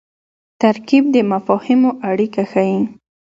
ترکیب 0.61 1.03
د 1.15 1.17
مفاهیمو 1.31 1.89
اړیکه 2.09 2.43
ښيي. 2.51 2.79